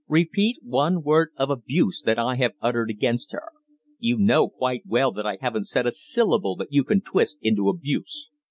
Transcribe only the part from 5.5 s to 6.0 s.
said a